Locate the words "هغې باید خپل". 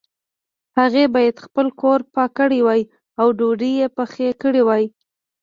0.79-1.67